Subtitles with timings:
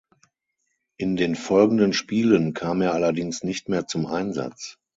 [0.97, 4.79] In den folgenden Spielen kam er allerdings nicht mehr zum Einsatz.